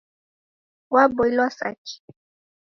Waboilwa 0.93 1.47
sa 1.57 1.69
ki 1.83 1.95